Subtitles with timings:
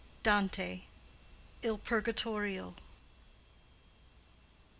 [0.23, 0.87] —DANTE:
[1.61, 2.73] Il Purgatorio.